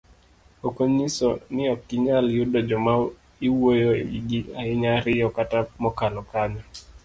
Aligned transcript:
Okonyiso 0.67 1.27
ni 1.53 1.63
okinyal 1.73 2.25
yudo 2.37 2.59
joma 2.69 2.93
iwuoyo 3.47 3.89
ewigi 4.01 4.39
ahinya 4.59 4.89
ariyo 4.97 5.27
kata 5.37 5.59
mokalo 5.83 6.19
kanyo. 6.31 6.63